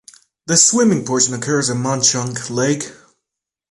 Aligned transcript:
The 0.47 0.57
swimming 0.57 1.05
portion 1.05 1.35
occurs 1.35 1.69
in 1.69 1.77
Mauch 1.79 2.03
Chunk 2.03 2.49
Lake. 2.49 2.91